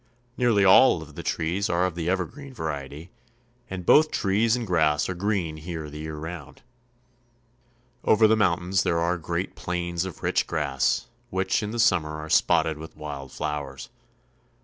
Nearly 0.35 0.65
all 0.65 1.03
of 1.03 1.13
the 1.13 1.21
trees 1.21 1.69
are 1.69 1.85
of 1.85 1.93
the 1.93 2.09
evergreen 2.09 2.55
variety, 2.55 3.11
and 3.69 3.85
both 3.85 4.09
trees 4.09 4.55
and 4.55 4.65
grass 4.65 5.07
are 5.07 5.13
green 5.13 5.57
here 5.57 5.91
the 5.91 5.99
year 5.99 6.15
round. 6.15 6.63
Over 8.03 8.25
the 8.27 8.35
mountains 8.35 8.81
there 8.81 8.97
are 8.99 9.19
great 9.19 9.55
plains 9.55 10.03
of 10.03 10.23
rich 10.23 10.47
grass, 10.47 11.05
which 11.29 11.61
in 11.61 11.69
the 11.69 11.77
summer 11.77 12.19
are 12.19 12.31
spotted 12.31 12.79
with 12.79 12.97
wild 12.97 13.31
flowers. 13.31 13.89